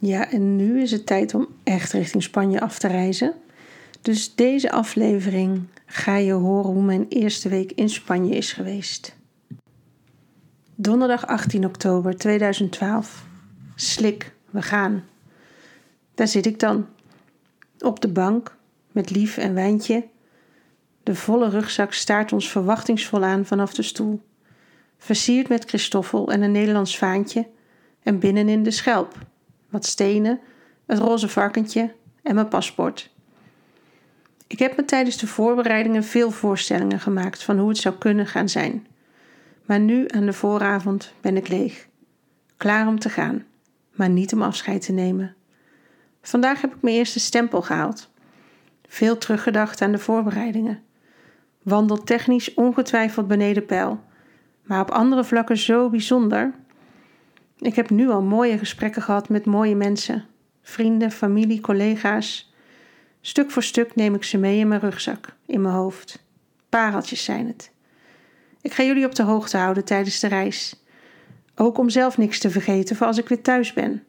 [0.00, 3.34] Ja, en nu is het tijd om echt richting Spanje af te reizen.
[4.00, 9.16] Dus deze aflevering ga je horen hoe mijn eerste week in Spanje is geweest.
[10.74, 13.26] Donderdag 18 oktober 2012.
[13.74, 15.04] Slik, we gaan.
[16.14, 16.86] Daar zit ik dan.
[17.78, 18.56] Op de bank,
[18.92, 20.06] met lief en wijntje.
[21.02, 24.20] De volle rugzak staart ons verwachtingsvol aan vanaf de stoel.
[24.98, 27.46] Versierd met Christoffel en een Nederlands vaantje.
[28.02, 29.16] En binnenin de schelp,
[29.68, 30.40] wat stenen,
[30.86, 33.10] het roze varkentje en mijn paspoort.
[34.46, 38.48] Ik heb me tijdens de voorbereidingen veel voorstellingen gemaakt van hoe het zou kunnen gaan
[38.48, 38.86] zijn.
[39.64, 41.86] Maar nu aan de vooravond ben ik leeg.
[42.56, 43.44] Klaar om te gaan,
[43.92, 45.34] maar niet om afscheid te nemen.
[46.22, 48.10] Vandaag heb ik mijn eerste stempel gehaald.
[48.88, 50.82] Veel teruggedacht aan de voorbereidingen.
[51.62, 54.04] Wandeltechnisch ongetwijfeld beneden peil,
[54.62, 56.52] maar op andere vlakken zo bijzonder.
[57.58, 60.24] Ik heb nu al mooie gesprekken gehad met mooie mensen,
[60.62, 62.52] vrienden, familie, collega's.
[63.20, 66.24] Stuk voor stuk neem ik ze mee in mijn rugzak, in mijn hoofd.
[66.68, 67.70] Pareltjes zijn het.
[68.60, 70.82] Ik ga jullie op de hoogte houden tijdens de reis.
[71.54, 74.02] Ook om zelf niks te vergeten voor als ik weer thuis ben.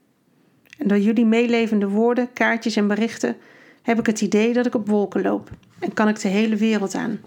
[0.77, 3.37] En door jullie meelevende woorden, kaartjes en berichten
[3.81, 6.95] heb ik het idee dat ik op wolken loop en kan ik de hele wereld
[6.95, 7.19] aan.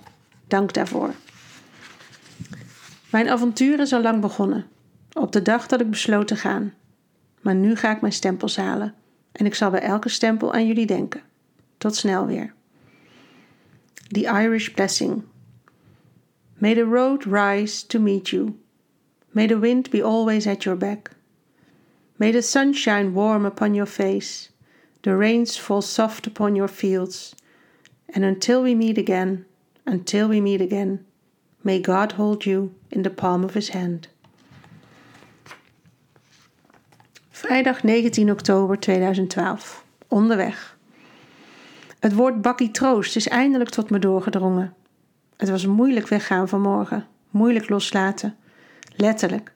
[0.49, 1.15] Dank daarvoor.
[3.11, 4.67] Mijn avontuur is al lang begonnen,
[5.13, 6.75] op de dag dat ik besloot te gaan.
[7.41, 8.95] Maar nu ga ik mijn stempels halen
[9.33, 11.23] en ik zal bij elke stempel aan jullie denken.
[11.79, 12.55] Tot snel weer.
[14.09, 15.23] The Irish Blessing.
[16.59, 18.59] May the road rise to meet you.
[19.31, 21.11] May the wind be always at your back.
[22.19, 24.51] May the sun shine warm upon your face,
[25.03, 27.35] the rains fall soft upon your fields,
[28.15, 29.45] and until we meet again,
[29.87, 31.05] until we meet again,
[31.65, 34.07] may God hold you in the palm of his hand.
[37.43, 39.85] Vrijdag 19 oktober 2012.
[40.09, 40.77] Onderweg.
[41.99, 44.75] Het woord bakkie troost is eindelijk tot me doorgedrongen.
[45.37, 48.37] Het was moeilijk weggaan vanmorgen, moeilijk loslaten.
[48.97, 49.53] Letterlijk.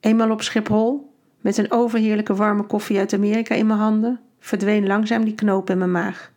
[0.00, 5.24] Eenmaal op Schiphol, met een overheerlijke warme koffie uit Amerika in mijn handen, verdween langzaam
[5.24, 6.32] die knoop in mijn maag.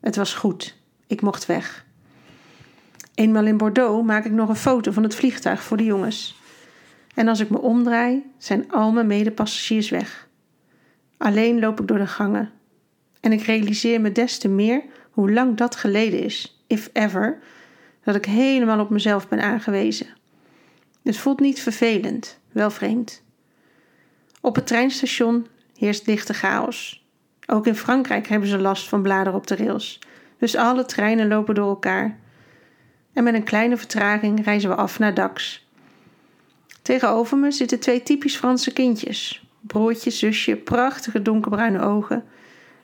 [0.00, 0.76] Het was goed,
[1.06, 1.84] ik mocht weg.
[3.14, 6.42] Eenmaal in Bordeaux maak ik nog een foto van het vliegtuig voor de jongens.
[7.14, 10.28] En als ik me omdraai, zijn al mijn medepassagiers weg.
[11.16, 12.50] Alleen loop ik door de gangen.
[13.20, 17.38] En ik realiseer me des te meer hoe lang dat geleden is, if ever,
[18.04, 20.06] dat ik helemaal op mezelf ben aangewezen.
[21.02, 23.22] Het voelt niet vervelend, wel vreemd.
[24.40, 27.06] Op het treinstation heerst lichte chaos.
[27.46, 29.98] Ook in Frankrijk hebben ze last van bladeren op de rails,
[30.38, 32.18] dus alle treinen lopen door elkaar.
[33.12, 35.63] En met een kleine vertraging reizen we af naar Dax.
[36.84, 39.46] Tegenover me zitten twee typisch Franse kindjes.
[39.60, 42.24] Broertje, zusje, prachtige donkerbruine ogen.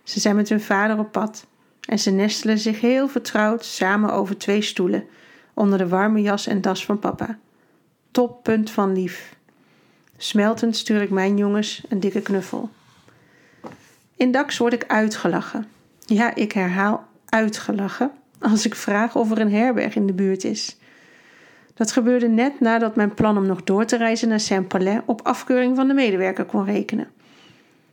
[0.03, 1.47] Ze zijn met hun vader op pad
[1.89, 5.05] en ze nestelen zich heel vertrouwd samen over twee stoelen
[5.55, 7.39] onder de warme jas en das van papa.
[8.11, 9.37] Toppunt van lief.
[10.17, 12.71] Smeltend stuur ik mijn jongens een dikke knuffel.
[14.17, 15.67] In Dax word ik uitgelachen.
[16.07, 20.77] Ja, ik herhaal uitgelachen als ik vraag of er een herberg in de buurt is.
[21.81, 25.77] Dat gebeurde net nadat mijn plan om nog door te reizen naar Saint-Palais op afkeuring
[25.77, 27.09] van de medewerker kon rekenen.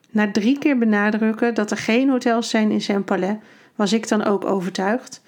[0.09, 3.35] Na drie keer benadrukken dat er geen hotels zijn in Saint-Palais,
[3.75, 5.21] was ik dan ook overtuigd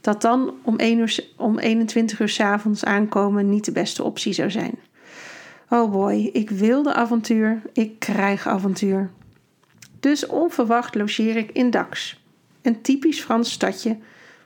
[0.00, 4.32] dat dan om, 1 uur, om 21 uur s avonds aankomen niet de beste optie
[4.32, 4.74] zou zijn.
[5.68, 9.10] Oh boy, ik wilde avontuur, ik krijg avontuur.
[10.00, 12.22] Dus onverwacht logeer ik in Dax,
[12.62, 13.96] een typisch Frans stadje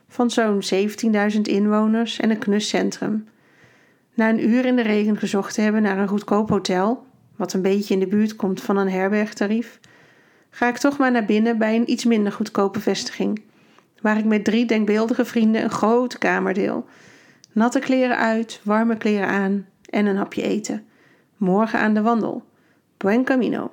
[0.07, 0.61] van zo'n
[1.33, 3.29] 17.000 inwoners en een knus centrum.
[4.13, 7.05] Na een uur in de regen gezocht te hebben naar een goedkoop hotel,
[7.35, 9.79] wat een beetje in de buurt komt van een herbergtarief,
[10.49, 13.41] ga ik toch maar naar binnen bij een iets minder goedkope vestiging,
[14.01, 16.85] waar ik met drie denkbeeldige vrienden een grote kamer deel.
[17.51, 20.85] Natte kleren uit, warme kleren aan en een hapje eten.
[21.37, 22.43] Morgen aan de wandel.
[22.97, 23.71] Buen camino.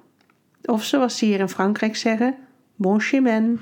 [0.64, 2.34] Of zoals ze hier in Frankrijk zeggen,
[2.76, 3.60] bon chemin.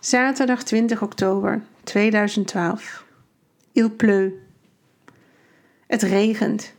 [0.00, 3.04] Zaterdag 20 oktober 2012.
[3.72, 4.32] Il pleut.
[5.86, 6.72] Het regent.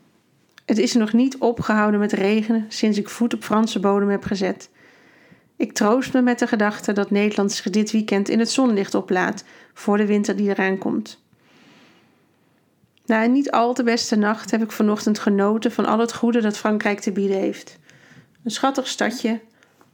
[0.66, 4.70] Het is nog niet opgehouden met regenen sinds ik voet op Franse bodem heb gezet.
[5.56, 9.44] Ik troost me met de gedachte dat Nederland zich dit weekend in het zonlicht oplaat
[9.74, 11.24] voor de winter die eraan komt.
[13.06, 16.42] Na een niet al te beste nacht heb ik vanochtend genoten van al het goede
[16.42, 17.80] dat Frankrijk te bieden heeft.
[18.44, 19.40] Een schattig stadje,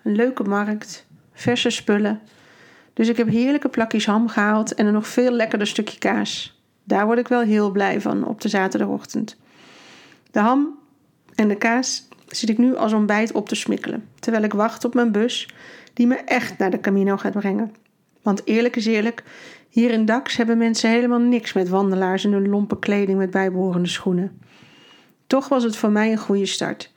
[0.04, 2.22] een leuke markt, verse spullen.
[2.96, 6.60] Dus ik heb heerlijke plakjes ham gehaald en een nog veel lekkerder stukje kaas.
[6.84, 9.38] Daar word ik wel heel blij van op de zaterdagochtend.
[10.32, 10.80] De ham
[11.36, 14.94] En de kaas zit ik nu als ontbijt op te smikkelen, terwijl ik wacht op
[14.94, 15.50] mijn bus
[15.94, 17.76] die me echt naar de Camino gaat brengen.
[18.22, 19.24] Want eerlijk is eerlijk,
[19.70, 23.90] hier in Dax hebben mensen helemaal niks met wandelaars en hun lompe kleding met bijbehorende
[23.90, 24.42] schoenen.
[25.28, 26.94] Toch was het voor mij een goede start.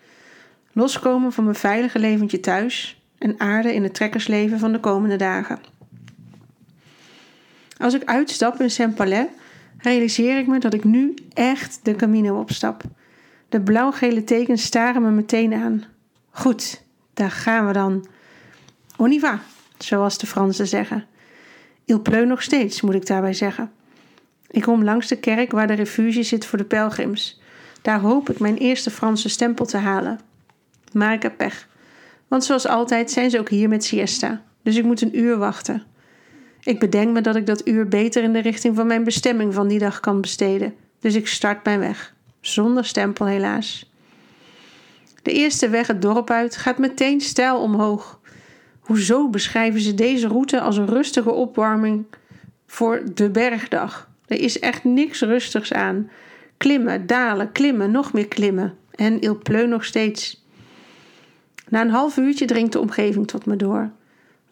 [0.72, 5.58] Loskomen van mijn veilige leventje thuis en aarde in het trekkersleven van de komende dagen.
[7.78, 9.26] Als ik uitstap in Saint-Palais,
[9.78, 12.82] realiseer ik me dat ik nu echt de Camino opstap.
[13.48, 15.84] De blauw-gele tekens staren me meteen aan.
[16.30, 16.82] Goed,
[17.14, 18.06] daar gaan we dan.
[18.96, 19.40] On y va,
[19.78, 21.04] zoals de Fransen zeggen.
[21.84, 23.70] Il pleut nog steeds, moet ik daarbij zeggen.
[24.50, 27.40] Ik kom langs de kerk waar de refugie zit voor de pelgrims.
[27.82, 30.20] Daar hoop ik mijn eerste Franse stempel te halen.
[30.92, 31.68] Maar ik heb pech.
[32.28, 34.42] Want zoals altijd zijn ze ook hier met siesta.
[34.62, 35.82] Dus ik moet een uur wachten.
[36.62, 39.68] Ik bedenk me dat ik dat uur beter in de richting van mijn bestemming van
[39.68, 40.74] die dag kan besteden.
[41.00, 42.14] Dus ik start mijn weg.
[42.40, 43.90] Zonder stempel helaas.
[45.22, 48.20] De eerste weg het dorp uit gaat meteen stijl omhoog.
[48.80, 52.04] Hoezo beschrijven ze deze route als een rustige opwarming
[52.66, 54.08] voor de bergdag?
[54.26, 56.10] Er is echt niks rustigs aan.
[56.56, 58.74] Klimmen, dalen, klimmen, nog meer klimmen.
[58.94, 60.44] En il pleut nog steeds.
[61.68, 63.90] Na een half uurtje dringt de omgeving tot me door.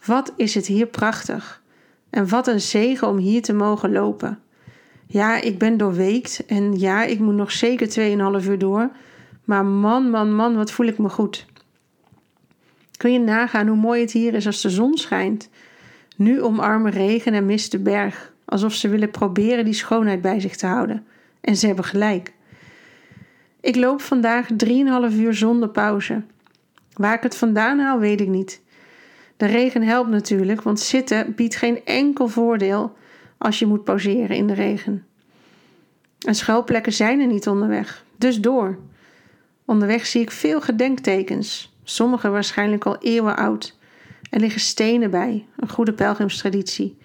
[0.04, 1.62] Wat is het hier prachtig.
[2.16, 4.38] En wat een zegen om hier te mogen lopen.
[5.06, 7.88] Ja, ik ben doorweekt en ja, ik moet nog zeker
[8.40, 8.90] 2,5 uur door.
[9.44, 11.46] Maar man, man, man, wat voel ik me goed.
[12.96, 15.48] Kun je nagaan hoe mooi het hier is als de zon schijnt?
[16.16, 20.56] Nu omarmen regen en mist de berg, alsof ze willen proberen die schoonheid bij zich
[20.56, 21.06] te houden.
[21.40, 22.32] En ze hebben gelijk.
[23.60, 26.22] Ik loop vandaag 3,5 uur zonder pauze.
[26.92, 28.60] Waar ik het vandaan haal, weet ik niet.
[29.36, 32.96] De regen helpt natuurlijk, want zitten biedt geen enkel voordeel
[33.38, 35.06] als je moet pauzeren in de regen.
[36.26, 38.78] En schuilplekken zijn er niet onderweg, dus door.
[39.64, 43.78] Onderweg zie ik veel gedenktekens, sommige waarschijnlijk al eeuwen oud.
[44.30, 46.98] Er liggen stenen bij, een goede pelgrimstraditie.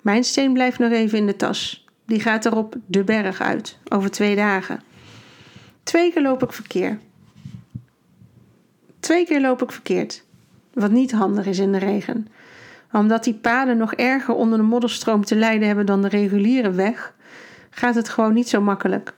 [0.00, 1.86] Mijn steen blijft nog even in de tas.
[2.06, 4.82] Die gaat erop de berg uit, over twee dagen.
[5.82, 6.98] Twee keer loop ik verkeer.
[9.00, 10.24] Twee keer loop ik verkeerd.
[10.78, 12.28] Wat niet handig is in de regen.
[12.92, 17.14] Omdat die paden nog erger onder de modderstroom te lijden hebben dan de reguliere weg,
[17.70, 19.14] gaat het gewoon niet zo makkelijk.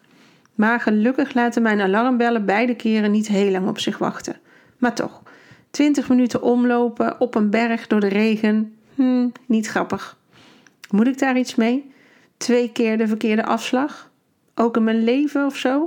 [0.55, 4.37] Maar gelukkig laten mijn alarmbellen beide keren niet heel lang op zich wachten.
[4.79, 5.23] Maar toch,
[5.71, 10.17] 20 minuten omlopen op een berg door de regen, hm, niet grappig.
[10.91, 11.93] Moet ik daar iets mee?
[12.37, 14.11] Twee keer de verkeerde afslag?
[14.55, 15.83] Ook in mijn leven of zo?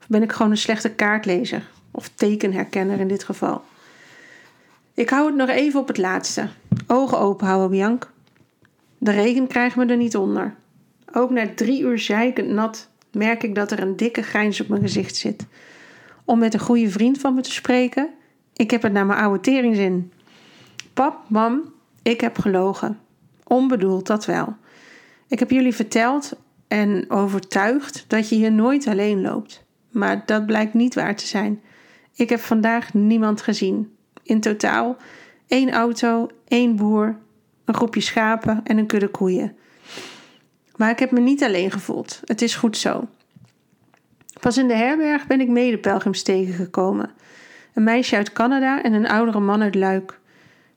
[0.00, 1.62] Of ben ik gewoon een slechte kaartlezer?
[1.90, 3.62] Of tekenherkenner in dit geval?
[4.94, 6.48] Ik hou het nog even op het laatste.
[6.86, 8.10] Ogen open houden, Bianc.
[8.98, 10.54] De regen krijgt me er niet onder.
[11.12, 14.82] Ook na drie uur zeikend nat merk ik dat er een dikke grijns op mijn
[14.82, 15.46] gezicht zit.
[16.24, 18.08] Om met een goede vriend van me te spreken,
[18.52, 20.12] ik heb het naar mijn oude teringzin.
[20.92, 22.98] Pap, mam, ik heb gelogen.
[23.44, 24.56] Onbedoeld, dat wel.
[25.28, 26.32] Ik heb jullie verteld
[26.68, 29.64] en overtuigd dat je hier nooit alleen loopt.
[29.90, 31.60] Maar dat blijkt niet waar te zijn.
[32.14, 33.93] Ik heb vandaag niemand gezien.
[34.24, 34.96] In totaal
[35.46, 37.16] één auto, één boer,
[37.64, 39.56] een groepje schapen en een kudde koeien.
[40.76, 42.20] Maar ik heb me niet alleen gevoeld.
[42.24, 43.08] Het is goed zo.
[44.40, 47.10] Pas in de herberg ben ik medepelgrims tegengekomen.
[47.74, 50.18] Een meisje uit Canada en een oudere man uit Luik.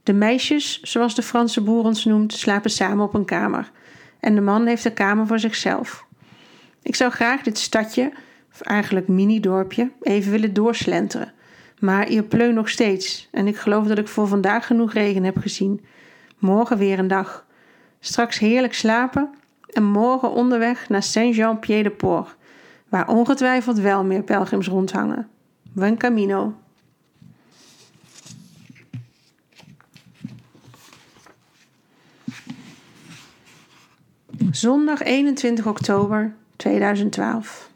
[0.03, 3.71] De meisjes, zoals de Franse boer ons noemt, slapen samen op een kamer.
[4.19, 6.05] En de man heeft een kamer voor zichzelf.
[6.81, 8.11] Ik zou graag dit stadje,
[8.53, 11.33] of eigenlijk mini-dorpje, even willen doorslenteren.
[11.79, 15.37] Maar hier pleu nog steeds en ik geloof dat ik voor vandaag genoeg regen heb
[15.37, 15.85] gezien.
[16.37, 17.45] Morgen weer een dag.
[17.99, 19.29] Straks heerlijk slapen
[19.67, 22.35] en morgen onderweg naar Saint-Jean-Pied-de-Port,
[22.89, 25.27] waar ongetwijfeld wel meer pelgrims rondhangen.
[25.71, 26.53] Buen camino.
[34.51, 37.69] Zondag 21 oktober 2012.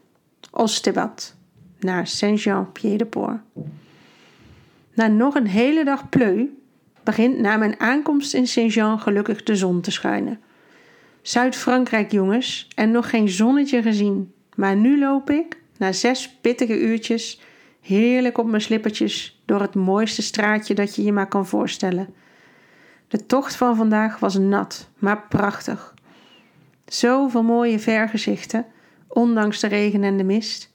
[0.50, 1.34] Ostebat
[1.78, 3.40] naar Saint-Jean-Pied-de-Port.
[4.94, 6.48] Na nog een hele dag pleu
[7.02, 10.40] begint na mijn aankomst in Saint-Jean gelukkig de zon te schijnen.
[11.22, 14.32] Zuid-Frankrijk, jongens, en nog geen zonnetje gezien.
[14.54, 17.40] Maar nu loop ik, na zes pittige uurtjes,
[17.80, 22.14] heerlijk op mijn slippertjes door het mooiste straatje dat je je maar kan voorstellen.
[23.08, 25.94] De tocht van vandaag was nat, maar prachtig.
[26.86, 28.66] Zoveel mooie vergezichten,
[29.08, 30.74] ondanks de regen en de mist.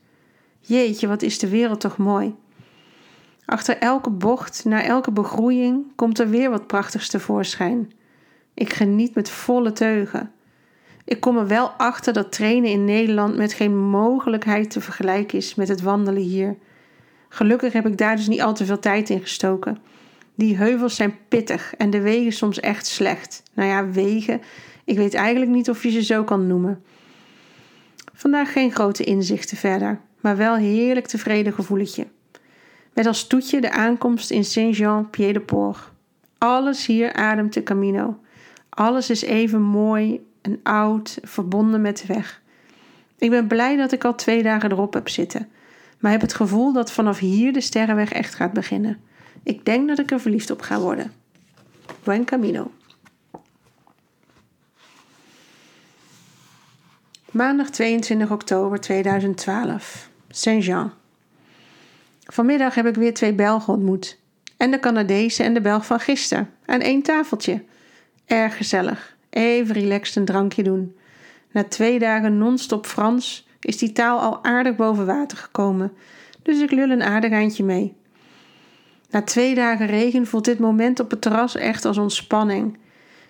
[0.60, 2.36] Jeetje, wat is de wereld toch mooi.
[3.48, 7.92] Achter elke bocht, na elke begroeiing, komt er weer wat prachtigs tevoorschijn.
[8.54, 10.32] Ik geniet met volle teugen.
[11.06, 15.56] Ik kom er wel achter dat trainen in Nederland met geen mogelijkheid te vergelijken is
[15.56, 16.58] met het wandelen hier.
[17.30, 19.78] Gelukkig heb ik daar dus niet al te veel tijd in gestoken.
[20.36, 23.44] Die heuvels zijn pittig en de wegen soms echt slecht.
[23.54, 24.42] Nou ja, wegen.
[24.86, 26.84] Ik weet eigenlijk niet of je ze zo kan noemen.
[28.14, 32.08] Vandaag geen grote inzichten verder, maar wel heerlijk tevreden gevoeletje.
[32.98, 35.78] Met als toetje de aankomst in Saint-Jean-Pied-de-Port.
[36.38, 38.20] Alles hier ademt de Camino.
[38.70, 42.42] Alles is even mooi en oud, verbonden met de weg.
[43.18, 45.50] Ik ben blij dat ik al twee dagen erop heb zitten,
[46.00, 49.00] maar heb het gevoel dat vanaf hier de sterrenweg echt gaat beginnen.
[49.44, 51.12] Ik denk dat ik er verliefd op ga worden.
[52.04, 52.72] Buen Camino.
[57.32, 60.10] Maandag 22 oktober 2012.
[60.30, 60.92] Saint-Jean.
[62.28, 64.20] Vanmiddag heb ik weer twee Belgen ontmoet.
[64.58, 66.50] En de Canadese en de Belg van gisteren.
[66.66, 67.64] Aan één tafeltje.
[68.26, 69.16] Erg gezellig.
[69.30, 70.96] Even relaxed een drankje doen.
[71.52, 75.92] Na twee dagen non-stop Frans is die taal al aardig boven water gekomen.
[76.44, 77.96] Dus ik lul een aardig eindje mee.
[79.10, 82.78] Na twee dagen regen voelt dit moment op het terras echt als ontspanning.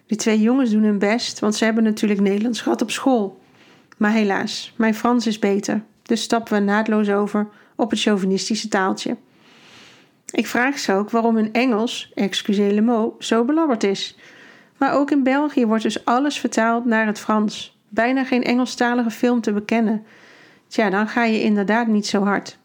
[0.06, 3.40] Die twee jongens doen hun best, want ze hebben natuurlijk Nederlands gehad op school.
[3.98, 7.48] Maar helaas, mijn Frans is beter, dus stappen we naadloos over
[7.78, 9.18] op het chauvinistische taaltje.
[10.32, 14.18] Ik vraag ze ook waarom hun Engels, excusez le mot, zo belabberd is.
[14.78, 17.78] Maar ook in België wordt dus alles vertaald naar het Frans.
[17.90, 20.06] Bijna geen Engelstalige film te bekennen.
[20.68, 22.58] Tja, dan ga je inderdaad niet zo hard.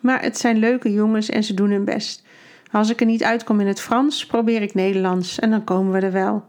[0.00, 2.24] Maar het zijn leuke jongens en ze doen hun best.
[2.72, 6.06] Als ik er niet uitkom in het Frans, probeer ik Nederlands en dan komen we
[6.06, 6.44] er wel.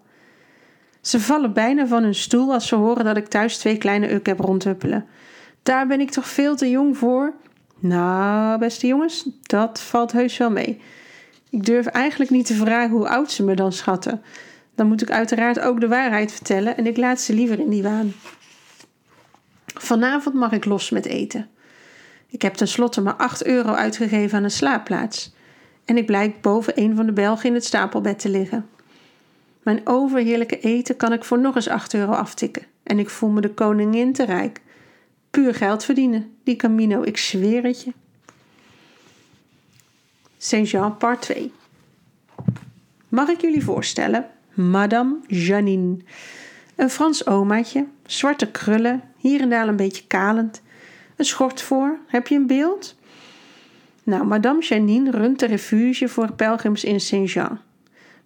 [1.01, 4.25] Ze vallen bijna van hun stoel als ze horen dat ik thuis twee kleine uk
[4.25, 5.05] heb rondhuppelen.
[5.63, 7.33] Daar ben ik toch veel te jong voor?
[7.81, 10.81] Nou, beste jongens, dat valt heus wel mee.
[11.49, 14.21] Ik durf eigenlijk niet te vragen hoe oud ze me dan schatten.
[14.75, 17.83] Dan moet ik uiteraard ook de waarheid vertellen en ik laat ze liever in die
[17.83, 18.13] waan.
[19.65, 21.49] Vanavond mag ik los met eten.
[22.27, 25.33] Ik heb tenslotte maar 8 euro uitgegeven aan een slaapplaats.
[25.85, 28.67] En ik blijk boven een van de Belgen in het stapelbed te liggen.
[29.63, 32.65] Mijn overheerlijke eten kan ik voor nog eens 8 euro aftikken.
[32.83, 34.61] En ik voel me de koningin te rijk.
[35.31, 37.93] Puur geld verdienen, die Camino, ik zweer het je.
[40.37, 41.51] Saint-Jean, part 2.
[43.07, 44.29] Mag ik jullie voorstellen?
[44.53, 45.97] Madame Janine.
[46.75, 50.61] Een Frans omaatje, zwarte krullen, hier en daar een beetje kalend.
[51.15, 52.95] Een schort voor, heb je een beeld?
[54.03, 57.59] Nou, Madame Janine runt de refuge voor pelgrims in Saint-Jean.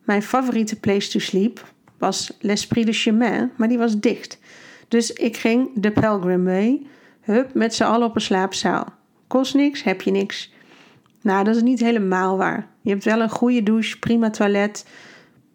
[0.03, 4.39] Mijn favoriete place to sleep was L'Esprit de Chemin, maar die was dicht.
[4.87, 6.87] Dus ik ging de Pelgrim mee,
[7.21, 8.85] hup, met z'n allen op een slaapzaal.
[9.27, 10.53] Kost niks, heb je niks.
[11.21, 12.67] Nou, dat is niet helemaal waar.
[12.81, 14.85] Je hebt wel een goede douche, prima toilet,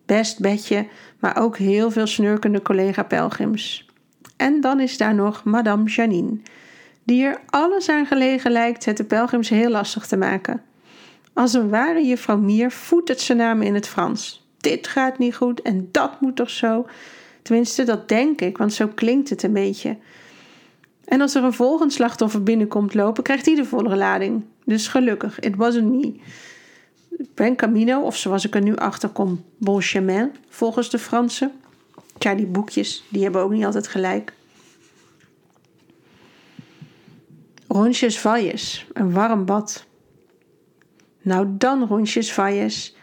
[0.06, 0.86] best bedje,
[1.18, 3.88] maar ook heel veel snurkende collega-pelgrims.
[4.36, 6.38] En dan is daar nog Madame Janine,
[7.04, 10.62] die er alles aan gelegen lijkt het de pelgrims heel lastig te maken.
[11.32, 14.46] Als een ware juffrouw Mier voetert ze naar me in het Frans.
[14.56, 16.86] Dit gaat niet goed en dat moet toch zo?
[17.42, 19.96] Tenminste, dat denk ik, want zo klinkt het een beetje.
[21.04, 24.44] En als er een volgend slachtoffer binnenkomt lopen, krijgt hij de volle lading.
[24.64, 26.14] Dus gelukkig, it wasn't me.
[27.34, 29.82] Ben Camino, of zoals ik er nu achter kom, Bon
[30.48, 31.52] volgens de Fransen.
[32.18, 34.32] Tja, die boekjes, die hebben ook niet altijd gelijk.
[37.68, 39.84] Rondjes Valles, een warm bad.
[41.22, 42.96] Nou dan, Rondjes Valles.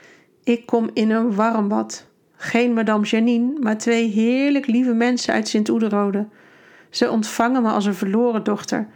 [0.43, 2.06] Ik kom in een warm bad.
[2.37, 6.27] Geen Madame Janine, maar twee heerlijk lieve mensen uit Sint-Oederode.
[6.89, 8.87] Ze ontvangen me als een verloren dochter.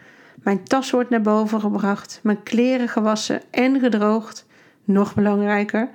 [0.44, 4.46] Mijn tas wordt naar boven gebracht, mijn kleren gewassen en gedroogd.
[4.84, 5.90] Nog belangrijker,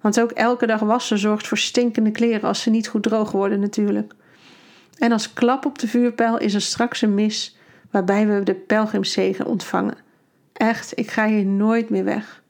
[0.00, 3.60] want ook elke dag wassen zorgt voor stinkende kleren als ze niet goed droog worden
[3.60, 4.14] natuurlijk.
[4.98, 7.58] En als klap op de vuurpijl is er straks een mis
[7.90, 9.96] waarbij we de pelgrimszegen ontvangen.
[10.52, 12.42] Echt, ik ga hier nooit meer weg.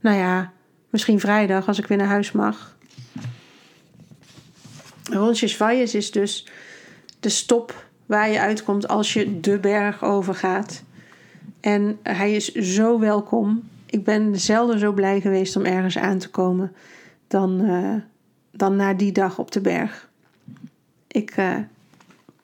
[0.00, 0.52] Nou ja,
[0.90, 2.76] misschien vrijdag als ik weer naar huis mag.
[5.10, 6.46] Roncesvalles is dus
[7.20, 10.82] de stop waar je uitkomt als je de berg overgaat.
[11.60, 13.68] En hij is zo welkom.
[13.86, 16.72] Ik ben zelden zo blij geweest om ergens aan te komen
[17.28, 17.94] dan, uh,
[18.50, 20.08] dan na die dag op de berg.
[21.06, 21.56] Ik uh,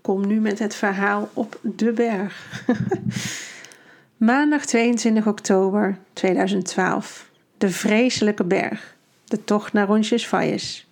[0.00, 2.64] kom nu met het verhaal op de berg.
[4.16, 7.30] Maandag 22 oktober 2012.
[7.58, 8.94] De vreselijke berg.
[9.24, 10.86] De tocht naar Roncesvalles.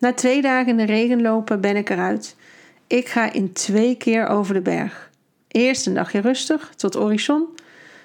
[0.00, 2.36] Na twee dagen in de regen lopen ben ik eruit.
[2.86, 5.10] Ik ga in twee keer over de berg.
[5.48, 7.46] Eerst een dagje rustig tot horizon.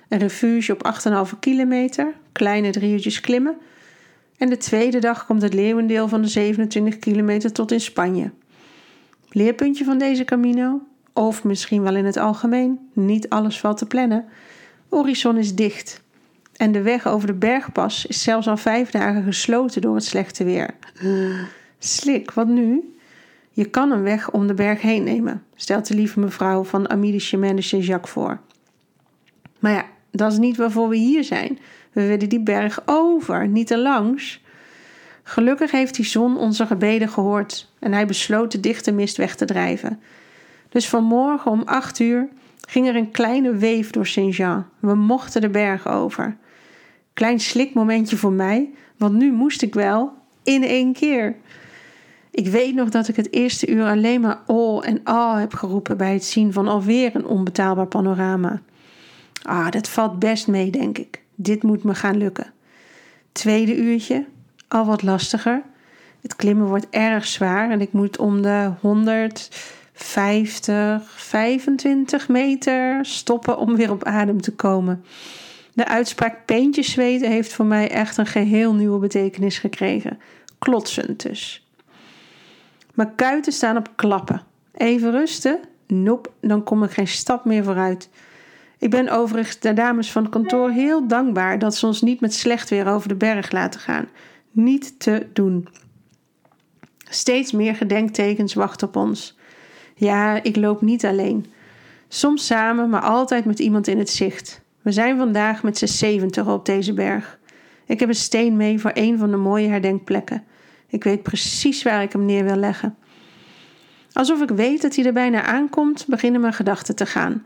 [0.09, 0.95] Een refuge op
[1.33, 2.13] 8,5 kilometer.
[2.31, 3.57] Kleine drie uurtjes klimmen.
[4.37, 8.31] En de tweede dag komt het leeuwendeel van de 27 kilometer tot in Spanje.
[9.29, 10.81] Leerpuntje van deze Camino,
[11.13, 14.25] of misschien wel in het algemeen, niet alles valt te plannen.
[14.89, 16.01] Horizon is dicht.
[16.55, 20.43] En de weg over de bergpas is zelfs al vijf dagen gesloten door het slechte
[20.43, 20.69] weer.
[21.85, 22.95] Slik, wat nu?
[23.51, 27.19] Je kan een weg om de berg heen nemen, stelt de lieve mevrouw van Amélie
[27.19, 28.39] Chemin de Saint-Jacques voor.
[29.59, 31.59] Maar ja, dat is niet waarvoor we hier zijn.
[31.91, 34.43] We willen die berg over, niet er langs.
[35.23, 39.45] Gelukkig heeft die zon onze gebeden gehoord en hij besloot de dichte mist weg te
[39.45, 39.99] drijven.
[40.69, 42.27] Dus vanmorgen om acht uur
[42.67, 44.65] ging er een kleine weef door Saint-Jean.
[44.79, 46.37] We mochten de berg over.
[47.13, 50.13] Klein slikmomentje voor mij, want nu moest ik wel
[50.43, 51.35] in één keer.
[52.35, 55.97] Ik weet nog dat ik het eerste uur alleen maar oh en ah heb geroepen
[55.97, 58.61] bij het zien van alweer een onbetaalbaar panorama.
[59.41, 61.21] Ah, dat valt best mee, denk ik.
[61.35, 62.53] Dit moet me gaan lukken.
[63.31, 64.25] Tweede uurtje,
[64.67, 65.61] al wat lastiger.
[66.21, 73.75] Het klimmen wordt erg zwaar en ik moet om de 150, 25 meter stoppen om
[73.75, 75.03] weer op adem te komen.
[75.73, 80.19] De uitspraak peentjes zweten heeft voor mij echt een geheel nieuwe betekenis gekregen.
[80.59, 81.64] Klotsend dus.
[82.95, 84.41] Mijn kuiten staan op klappen.
[84.73, 85.59] Even rusten?
[85.87, 88.09] Nope, dan kom ik geen stap meer vooruit.
[88.77, 92.33] Ik ben overigens de dames van het kantoor heel dankbaar dat ze ons niet met
[92.33, 94.07] slecht weer over de berg laten gaan.
[94.51, 95.67] Niet te doen.
[97.09, 99.37] Steeds meer gedenktekens wachten op ons.
[99.95, 101.45] Ja, ik loop niet alleen.
[102.07, 104.61] Soms samen, maar altijd met iemand in het zicht.
[104.81, 107.39] We zijn vandaag met z'n zeventig op deze berg.
[107.85, 110.43] Ik heb een steen mee voor een van de mooie herdenkplekken.
[110.95, 112.95] Ik weet precies waar ik hem neer wil leggen.
[114.13, 117.45] Alsof ik weet dat hij er bijna aankomt, beginnen mijn gedachten te gaan.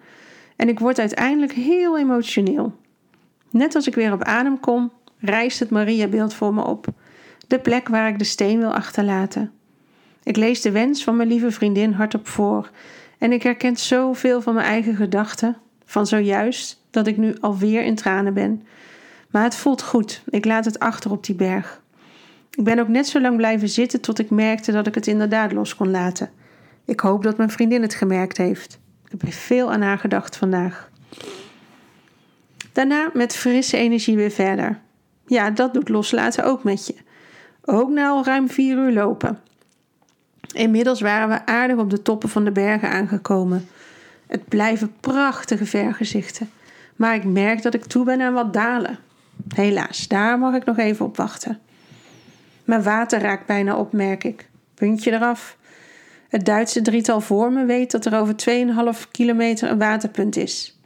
[0.55, 2.75] En ik word uiteindelijk heel emotioneel.
[3.51, 6.87] Net als ik weer op adem kom, rijst het Mariabeeld voor me op.
[7.47, 9.51] De plek waar ik de steen wil achterlaten.
[10.23, 12.69] Ik lees de wens van mijn lieve vriendin hardop voor.
[13.17, 17.95] En ik herken zoveel van mijn eigen gedachten, van zojuist, dat ik nu alweer in
[17.95, 18.63] tranen ben.
[19.29, 20.23] Maar het voelt goed.
[20.29, 21.81] Ik laat het achter op die berg.
[22.51, 25.51] Ik ben ook net zo lang blijven zitten tot ik merkte dat ik het inderdaad
[25.51, 26.29] los kon laten.
[26.85, 28.79] Ik hoop dat mijn vriendin het gemerkt heeft.
[29.09, 30.89] Ik heb veel aan haar gedacht vandaag.
[32.71, 34.79] Daarna met frisse energie weer verder.
[35.25, 36.95] Ja, dat doet loslaten ook met je.
[37.65, 39.39] Ook na al ruim vier uur lopen.
[40.53, 43.67] Inmiddels waren we aardig op de toppen van de bergen aangekomen.
[44.27, 46.49] Het blijven prachtige vergezichten.
[46.95, 48.99] Maar ik merk dat ik toe ben aan wat dalen.
[49.55, 51.59] Helaas, daar mag ik nog even op wachten.
[52.69, 54.49] Mijn water raakt bijna op, merk ik.
[54.73, 55.57] Puntje eraf.
[56.27, 58.35] Het Duitse drietal voor me weet dat er over
[59.03, 60.79] 2,5 kilometer een waterpunt is.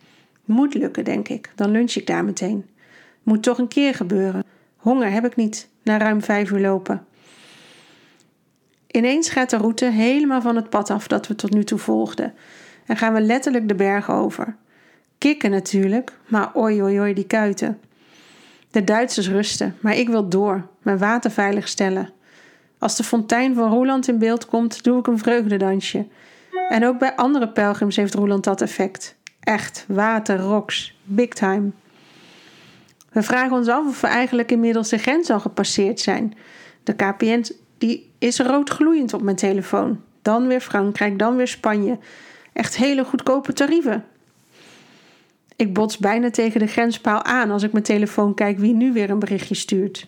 [0.45, 1.51] Moet lukken, denk ik.
[1.55, 2.69] Dan lunch ik daar meteen.
[3.23, 4.43] Moet toch een keer gebeuren.
[4.77, 7.05] Honger heb ik niet na ruim vijf uur lopen.
[8.87, 12.33] Ineens gaat de route helemaal van het pad af dat we tot nu toe volgden
[12.85, 14.55] en gaan we letterlijk de berg over.
[15.17, 17.79] Kikken natuurlijk, maar oi die kuiten.
[18.73, 22.09] De Duitsers rusten, maar ik wil door, mijn water veilig stellen.
[22.79, 26.07] Als de fontein van Roland in beeld komt, doe ik een vreugdedansje.
[26.69, 29.15] En ook bij andere pelgrims heeft Roland dat effect.
[29.39, 31.71] Echt, water, rocks, big time.
[33.12, 36.33] We vragen ons af of we eigenlijk inmiddels de grens al gepasseerd zijn.
[36.83, 37.45] De KPN
[37.77, 40.01] die is rood gloeiend op mijn telefoon.
[40.21, 41.97] Dan weer Frankrijk, dan weer Spanje.
[42.53, 44.05] Echt hele goedkope tarieven.
[45.55, 49.09] Ik bots bijna tegen de grenspaal aan als ik mijn telefoon kijk wie nu weer
[49.09, 50.07] een berichtje stuurt.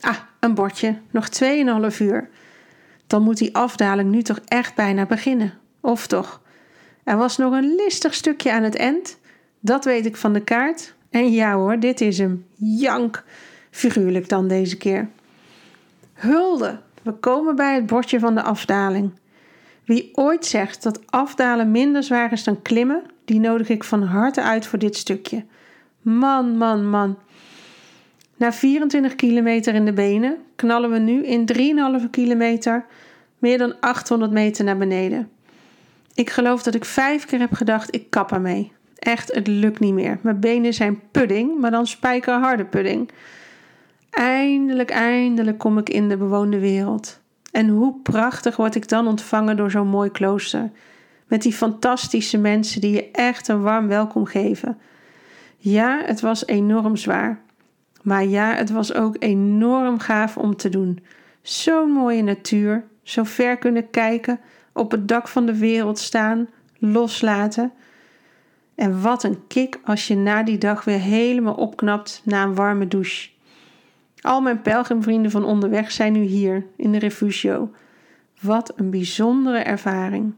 [0.00, 0.98] Ah, een bordje.
[1.10, 1.28] Nog
[1.92, 2.28] 2,5 uur.
[3.06, 5.54] Dan moet die afdaling nu toch echt bijna beginnen.
[5.80, 6.40] Of toch?
[7.04, 9.18] Er was nog een listig stukje aan het eind.
[9.60, 10.94] Dat weet ik van de kaart.
[11.10, 12.46] En ja hoor, dit is hem.
[12.56, 13.24] Jank.
[13.70, 15.08] Figuurlijk dan deze keer.
[16.12, 16.80] Hulde.
[17.02, 19.10] We komen bij het bordje van de afdaling.
[19.84, 24.42] Wie ooit zegt dat afdalen minder zwaar is dan klimmen, die nodig ik van harte
[24.42, 25.44] uit voor dit stukje.
[26.02, 27.18] Man, man, man.
[28.36, 31.48] Na 24 kilometer in de benen knallen we nu in
[32.02, 32.84] 3,5 kilometer
[33.38, 35.30] meer dan 800 meter naar beneden.
[36.14, 38.72] Ik geloof dat ik vijf keer heb gedacht: ik kap ermee.
[38.98, 40.18] Echt, het lukt niet meer.
[40.22, 43.10] Mijn benen zijn pudding, maar dan spijkerharde pudding.
[44.10, 47.20] Eindelijk, eindelijk kom ik in de bewoonde wereld.
[47.52, 50.70] En hoe prachtig word ik dan ontvangen door zo'n mooi klooster.
[51.32, 54.78] Met die fantastische mensen die je echt een warm welkom geven.
[55.56, 57.40] Ja, het was enorm zwaar.
[58.02, 60.98] Maar ja, het was ook enorm gaaf om te doen.
[61.42, 64.40] Zo'n mooie natuur, zo ver kunnen kijken,
[64.72, 67.72] op het dak van de wereld staan, loslaten.
[68.74, 72.88] En wat een kick als je na die dag weer helemaal opknapt na een warme
[72.88, 73.30] douche.
[74.20, 77.70] Al mijn pelgrimvrienden van onderweg zijn nu hier in de refugio.
[78.40, 80.34] Wat een bijzondere ervaring.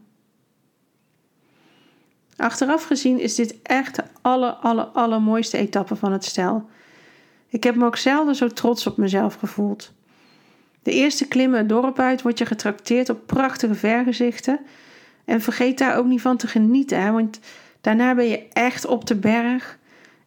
[2.37, 6.69] Achteraf gezien is dit echt de aller, aller, allermooiste etappe van het stel.
[7.49, 9.93] Ik heb me ook zelden zo trots op mezelf gevoeld.
[10.83, 14.59] De eerste klimmen het dorp uit word je getrakteerd op prachtige vergezichten.
[15.25, 17.39] En vergeet daar ook niet van te genieten, want
[17.81, 19.77] daarna ben je echt op de berg.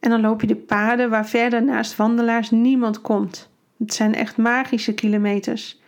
[0.00, 3.48] En dan loop je de paden waar verder naast wandelaars niemand komt.
[3.78, 5.80] Het zijn echt magische kilometers.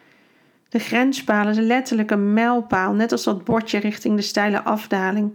[0.69, 5.33] De grenspalen is letterlijk een mijlpaal, net als dat bordje richting de steile afdaling.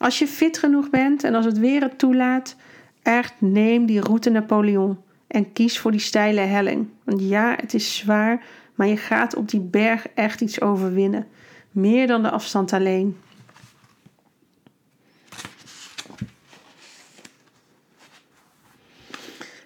[0.00, 2.56] Als je fit genoeg bent en als het weer het toelaat,
[3.02, 6.88] echt neem die route Napoleon en kies voor die steile helling.
[7.04, 11.26] Want ja, het is zwaar, maar je gaat op die berg echt iets overwinnen.
[11.70, 13.16] Meer dan de afstand alleen.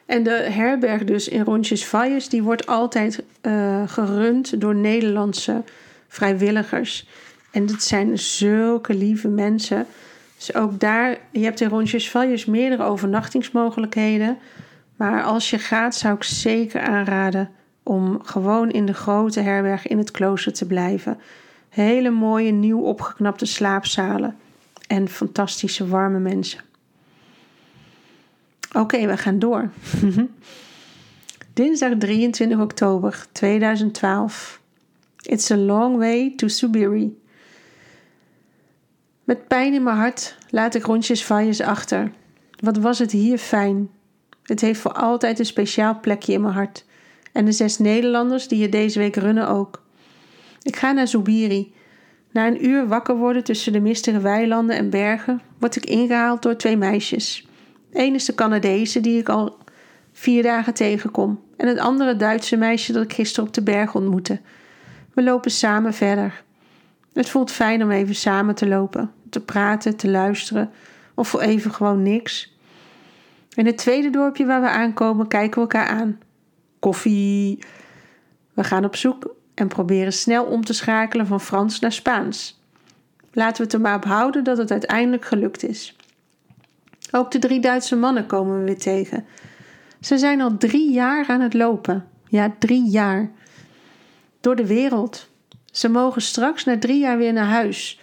[0.07, 5.62] En de herberg dus in Roncesvalles, die wordt altijd uh, gerund door Nederlandse
[6.09, 7.09] vrijwilligers.
[7.51, 9.87] En dat zijn zulke lieve mensen.
[10.46, 14.38] Dus ook daar, je hebt in Roncesvalles meerdere overnachtingsmogelijkheden.
[14.96, 17.50] Maar als je gaat, zou ik zeker aanraden
[17.83, 21.18] om gewoon in de grote herberg in het klooster te blijven.
[21.68, 24.37] Hele mooie, nieuw opgeknapte slaapzalen
[24.87, 26.61] en fantastische warme mensen.
[28.72, 29.70] Oké, we gaan door.
[31.54, 34.61] Dinsdag 23 oktober 2012.
[35.22, 37.22] It's a long way to Subiri.
[39.24, 42.12] Met pijn in mijn hart laat ik rondjes valles achter.
[42.60, 43.90] Wat was het hier fijn.
[44.42, 46.84] Het heeft voor altijd een speciaal plekje in mijn hart.
[47.32, 49.82] En de zes Nederlanders die je deze week runnen ook.
[50.62, 51.72] Ik ga naar Zubiri.
[52.30, 56.56] Na een uur wakker worden tussen de mistige weilanden en bergen, word ik ingehaald door
[56.56, 57.48] twee meisjes.
[57.92, 59.56] Eén is de Canadese die ik al
[60.12, 61.40] vier dagen tegenkom.
[61.56, 64.40] En het andere Duitse meisje dat ik gisteren op de berg ontmoette.
[65.12, 66.42] We lopen samen verder.
[67.14, 70.70] Het voelt fijn om even samen te lopen, te praten, te luisteren
[71.14, 72.57] of voor even gewoon niks.
[73.55, 76.18] In het tweede dorpje waar we aankomen kijken we elkaar aan.
[76.79, 77.59] Koffie.
[78.55, 82.61] We gaan op zoek en proberen snel om te schakelen van Frans naar Spaans.
[83.33, 85.96] Laten we het er maar op houden dat het uiteindelijk gelukt is.
[87.11, 89.24] Ook de drie Duitse mannen komen we weer tegen.
[90.00, 92.07] Ze zijn al drie jaar aan het lopen.
[92.29, 93.31] Ja, drie jaar.
[94.40, 95.29] Door de wereld.
[95.74, 98.00] Ze mogen straks na drie jaar weer naar huis.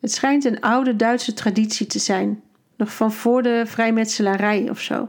[0.00, 2.42] Het schijnt een oude Duitse traditie te zijn.
[2.76, 5.08] Nog van voor de vrijmetselarij of zo.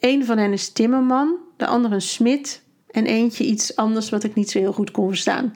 [0.00, 4.34] Een van hen is timmerman, de ander een smid en eentje iets anders wat ik
[4.34, 5.52] niet zo heel goed kon verstaan.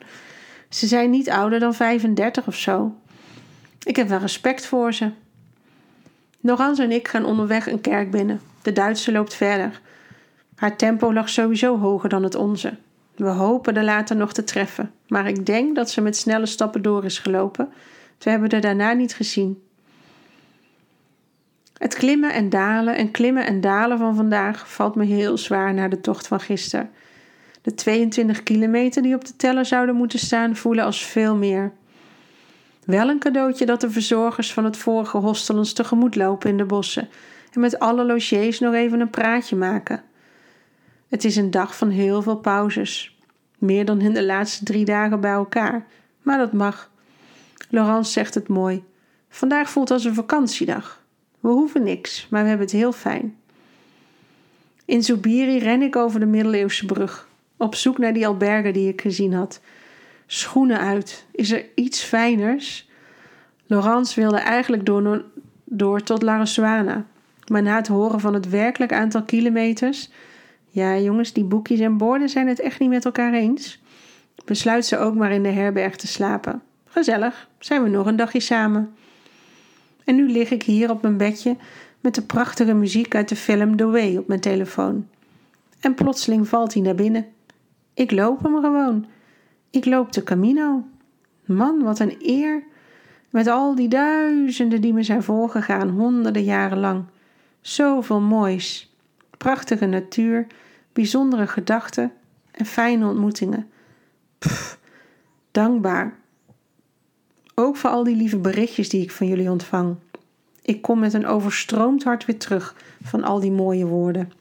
[0.69, 2.95] Ze zijn niet ouder dan 35 of zo.
[3.83, 5.11] Ik heb wel respect voor ze.
[6.39, 8.41] Norans en ik gaan onderweg een kerk binnen.
[8.61, 9.81] De Duitse loopt verder.
[10.55, 12.77] Haar tempo lag sowieso hoger dan het onze.
[13.17, 16.81] We hopen er later nog te treffen, maar ik denk dat ze met snelle stappen
[16.81, 17.69] door is gelopen.
[18.19, 19.61] We hebben er daarna niet gezien.
[21.77, 25.87] Het klimmen en dalen en klimmen en dalen van vandaag valt me heel zwaar na
[25.87, 26.89] de tocht van gisteren.
[27.61, 31.71] De 22 kilometer die op de teller zouden moeten staan voelen als veel meer.
[32.85, 36.65] Wel een cadeautje dat de verzorgers van het vorige hostel ons tegemoet lopen in de
[36.65, 37.09] bossen
[37.53, 40.01] en met alle logiers nog even een praatje maken.
[41.07, 43.17] Het is een dag van heel veel pauzes.
[43.57, 45.85] Meer dan in de laatste drie dagen bij elkaar.
[46.21, 46.91] Maar dat mag.
[47.69, 48.83] Laurence zegt het mooi.
[49.29, 51.03] Vandaag voelt als een vakantiedag.
[51.39, 53.37] We hoeven niks, maar we hebben het heel fijn.
[54.85, 59.01] In Zubiri ren ik over de middeleeuwse brug, op zoek naar die albergen die ik
[59.01, 59.61] gezien had.
[60.25, 61.25] Schoenen uit.
[61.31, 62.89] Is er iets fijners?
[63.65, 65.23] Laurence wilde eigenlijk door,
[65.63, 66.45] door tot La
[67.47, 70.09] Maar na het horen van het werkelijk aantal kilometers
[70.77, 73.81] ja, jongens, die boekjes en borden zijn het echt niet met elkaar eens.
[74.45, 76.61] Besluit ze ook maar in de herberg te slapen.
[76.85, 78.95] Gezellig, zijn we nog een dagje samen.
[80.03, 81.55] En nu lig ik hier op mijn bedje
[81.99, 85.07] met de prachtige muziek uit de film The Way op mijn telefoon.
[85.79, 87.25] En plotseling valt hij naar binnen.
[87.93, 89.05] Ik loop hem gewoon.
[89.69, 90.87] Ik loop de Camino.
[91.45, 92.63] Man, wat een eer.
[93.29, 97.03] Met al die duizenden die me zijn voorgegaan, honderden jaren lang.
[97.61, 98.95] Zoveel moois.
[99.37, 100.47] Prachtige natuur
[100.97, 102.11] bijzondere gedachten
[102.51, 103.69] en fijne ontmoetingen.
[105.51, 106.15] Dankbaar.
[107.55, 109.95] Ook voor al die lieve berichtjes die ik van jullie ontvang.
[110.61, 114.31] Ik kom met een overstroomd hart weer terug van al die mooie woorden.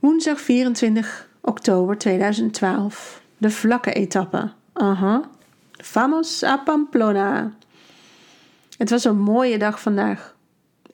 [0.00, 3.22] Woensdag 24 oktober 2012.
[3.38, 4.52] De vlakke etappe.
[4.72, 5.28] Aha.
[5.72, 7.52] Vamos a Pamplona.
[8.78, 10.35] Het was een mooie dag vandaag.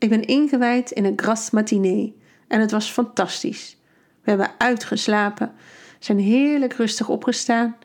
[0.02, 2.16] Ik ben ingewijd in een gras matinee
[2.48, 3.76] en het was fantastisch.
[4.22, 5.52] We hebben uitgeslapen,
[5.98, 7.76] zijn heerlijk rustig opgestaan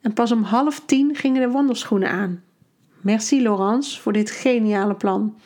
[0.00, 2.42] En pas om half tien gingen de wandelschoenen aan.
[3.00, 5.38] Merci Laurence voor dit geniale plan.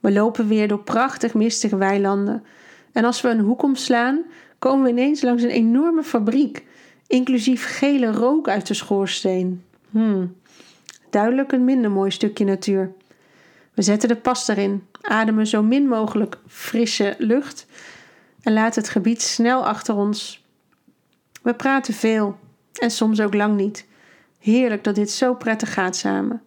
[0.00, 2.44] We lopen weer door prachtig mistige weilanden.
[2.92, 4.22] En als we een hoek omslaan,
[4.58, 6.64] komen we ineens langs een enorme fabriek,
[7.06, 9.64] inclusief gele rook uit de schoorsteen.
[9.90, 10.36] Hmm,
[11.10, 12.92] duidelijk een minder mooi stukje natuur.
[13.76, 17.66] We zetten de pas erin, ademen zo min mogelijk frisse lucht
[18.42, 20.44] en laten het gebied snel achter ons.
[21.42, 22.38] We praten veel
[22.78, 23.86] en soms ook lang niet.
[24.38, 26.42] Heerlijk dat dit zo prettig gaat samen.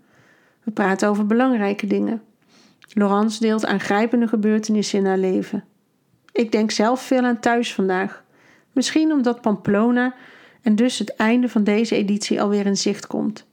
[0.63, 2.21] We praten over belangrijke dingen.
[2.93, 5.63] Laurence deelt aangrijpende gebeurtenissen in haar leven.
[6.31, 8.23] Ik denk zelf veel aan thuis vandaag.
[8.71, 10.13] Misschien omdat Pamplona
[10.61, 13.45] en dus het einde van deze editie alweer in zicht komt.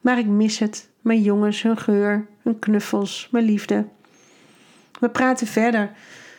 [0.00, 3.84] Maar ik mis het, mijn jongens, hun geur, hun knuffels, mijn liefde.
[5.00, 5.90] We praten verder.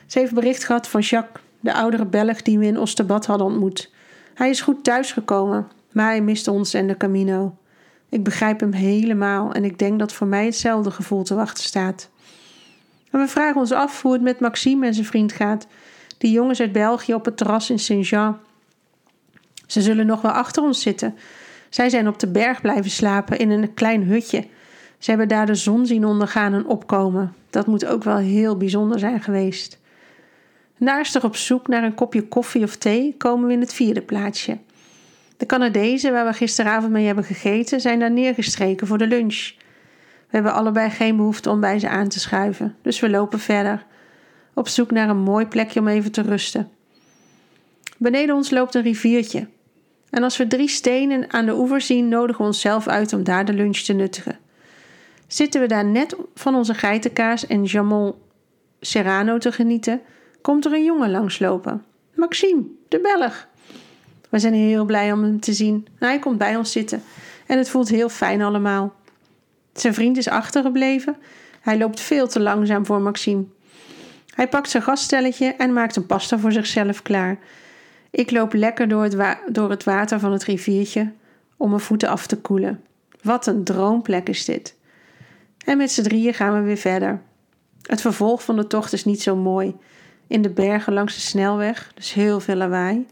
[0.06, 3.92] Ze heeft bericht gehad van Jacques, de oudere Belg die we in Oosterbat hadden ontmoet.
[4.34, 7.58] Hij is goed thuisgekomen, maar hij miste ons en de Camino.
[8.10, 12.10] Ik begrijp hem helemaal en ik denk dat voor mij hetzelfde gevoel te wachten staat.
[13.12, 15.68] En we vragen ons af hoe het met Maxime en zijn vriend gaat,
[16.18, 18.38] die jongens uit België op het terras in Saint-Jean.
[19.68, 21.16] Ze zullen nog wel achter ons zitten.
[21.70, 24.48] Zij zijn op de berg blijven slapen in een klein hutje.
[24.98, 27.34] Ze hebben daar de zon zien ondergaan en opkomen.
[27.50, 29.80] Dat moet ook wel heel bijzonder zijn geweest.
[30.78, 34.58] Naastig op zoek naar een kopje koffie of thee komen we in het vierde plaatsje.
[35.38, 39.54] De Canadezen waar we gisteravond mee hebben gegeten zijn daar neergestreken voor de lunch.
[40.30, 43.86] We hebben allebei geen behoefte om bij ze aan te schuiven, dus we lopen verder,
[44.54, 46.70] op zoek naar een mooi plekje om even te rusten.
[47.98, 49.48] Beneden ons loopt een riviertje.
[50.10, 53.46] En als we drie stenen aan de oever zien, nodigen we onszelf uit om daar
[53.46, 54.40] de lunch te nuttigen.
[55.28, 58.16] Zitten we daar net van onze geitenkaas en jamon
[58.80, 60.02] serrano te genieten,
[60.42, 61.84] komt er een jongen langslopen.
[62.16, 63.48] Maxime, de Belg.
[64.30, 65.88] We zijn heel blij om hem te zien.
[66.00, 67.04] Hij komt bij ons zitten
[67.48, 68.94] en het voelt heel fijn allemaal.
[69.74, 71.16] Zijn vriend is achtergebleven.
[71.62, 73.44] Hij loopt veel te langzaam voor Maxime.
[74.36, 77.40] Hij pakt zijn gaststelletje en maakt een pasta voor zichzelf klaar.
[78.10, 79.10] Ik loop lekker door
[79.52, 81.12] door het water van het riviertje
[81.58, 82.84] om mijn voeten af te koelen.
[83.22, 84.77] Wat een droomplek is dit.
[85.68, 87.22] En met z'n drieën gaan we weer verder.
[87.82, 89.76] Het vervolg van de tocht is niet zo mooi.
[90.28, 93.06] In de bergen langs de snelweg, dus heel veel lawaai.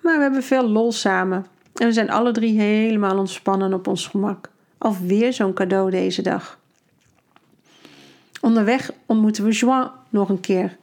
[0.00, 1.46] Maar we hebben veel lol samen.
[1.74, 4.50] En we zijn alle drie helemaal ontspannen op ons gemak.
[4.78, 6.58] Alweer zo'n cadeau deze dag.
[8.40, 10.76] Onderweg ontmoeten we Joan nog een keer.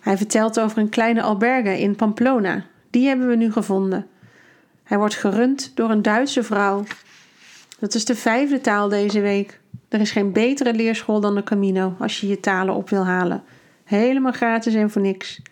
[0.00, 2.64] Hij vertelt over een kleine alberge in Pamplona.
[2.90, 4.06] Die hebben we nu gevonden.
[4.82, 6.84] Hij wordt gerund door een Duitse vrouw.
[7.78, 9.62] Dat is de vijfde taal deze week.
[9.94, 13.42] Er is geen betere leerschool dan de Camino als je je talen op wil halen.
[13.84, 15.42] Helemaal gratis en voor niks.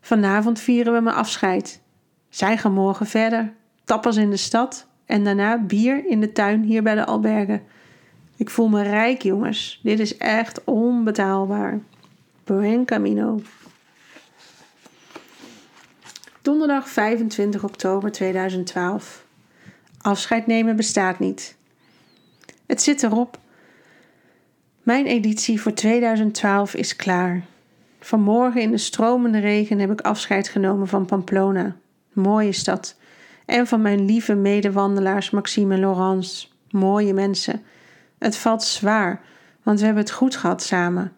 [0.00, 1.80] Vanavond vieren we mijn afscheid.
[2.28, 3.52] Zij gaan morgen verder.
[3.84, 7.60] Tappers in de stad en daarna bier in de tuin hier bij de alberge.
[8.36, 9.80] Ik voel me rijk, jongens.
[9.82, 11.80] Dit is echt onbetaalbaar.
[12.44, 13.40] Buen Camino.
[16.42, 19.24] Donderdag 25 oktober 2012.
[20.00, 21.56] Afscheid nemen bestaat niet.
[22.66, 23.38] Het zit erop.
[24.90, 27.44] Mijn editie voor 2012 is klaar.
[28.00, 31.76] Vanmorgen in de stromende regen heb ik afscheid genomen van Pamplona.
[32.12, 32.96] Mooie stad.
[33.46, 36.46] En van mijn lieve medewandelaars Maxime en Laurence.
[36.70, 37.62] Mooie mensen.
[38.18, 39.20] Het valt zwaar,
[39.62, 41.12] want we hebben het goed gehad samen.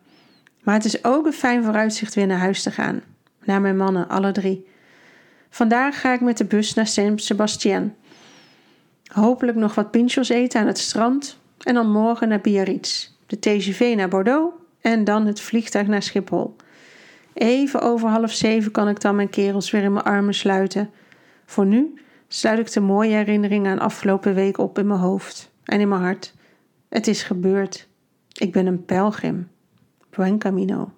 [0.62, 3.02] Maar het is ook een fijn vooruitzicht weer naar huis te gaan.
[3.44, 4.66] Naar mijn mannen, alle drie.
[5.50, 7.94] Vandaag ga ik met de bus naar Saint-Sebastien.
[9.12, 13.94] Hopelijk nog wat pinchos eten aan het strand en dan morgen naar Biarritz, de TGV
[13.96, 16.56] naar Bordeaux en dan het vliegtuig naar Schiphol.
[17.32, 20.90] Even over half zeven kan ik dan mijn kerels weer in mijn armen sluiten.
[21.46, 25.80] Voor nu sluit ik de mooie herinneringen aan afgelopen week op in mijn hoofd en
[25.80, 26.34] in mijn hart.
[26.88, 27.88] Het is gebeurd.
[28.32, 29.48] Ik ben een pelgrim.
[30.10, 30.92] Buen camino.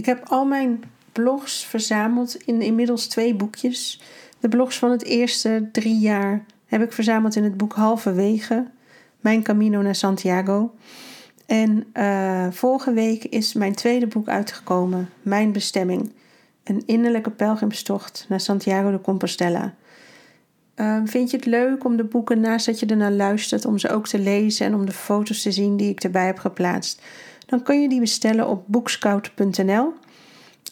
[0.00, 0.82] Ik heb al mijn
[1.12, 4.00] blogs verzameld in inmiddels twee boekjes.
[4.38, 8.66] De blogs van het eerste drie jaar heb ik verzameld in het boek Halverwege,
[9.20, 10.74] Mijn Camino naar Santiago.
[11.46, 16.12] En uh, vorige week is mijn tweede boek uitgekomen, Mijn Bestemming.
[16.64, 19.74] Een innerlijke pelgrimstocht naar Santiago de Compostela.
[20.76, 23.90] Uh, vind je het leuk om de boeken naast dat je ernaar luistert, om ze
[23.90, 27.02] ook te lezen en om de foto's te zien die ik erbij heb geplaatst?
[27.50, 29.92] Dan kun je die bestellen op bookscout.nl.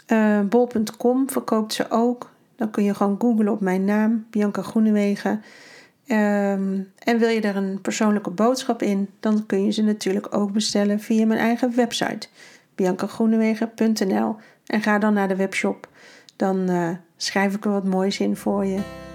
[0.06, 2.30] Eh, bol.com verkoopt ze ook.
[2.56, 5.42] Dan kun je gewoon googlen op mijn naam, Bianca Groenewegen.
[6.06, 10.52] Ehm, en wil je er een persoonlijke boodschap in, dan kun je ze natuurlijk ook
[10.52, 12.28] bestellen via mijn eigen website,
[12.74, 14.36] biancagroenewegen.nl.
[14.66, 15.88] En ga dan naar de webshop,
[16.36, 19.07] dan uh, schrijf ik er wat moois in voor je.